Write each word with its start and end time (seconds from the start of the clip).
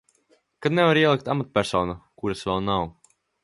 Ka 0.65 0.71
nevar 0.77 0.99
ielikt 1.03 1.29
amatpersonu, 1.35 1.95
kuras 2.23 2.45
vēl 2.51 2.69
nav. 2.73 2.91